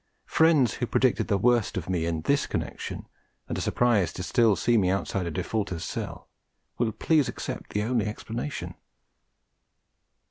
[0.25, 3.05] Friends who predicted the worst of me in this connection,
[3.47, 6.27] and are surprised to see me still outside a defaulter's cell,
[6.79, 8.73] will please accept the only explanation.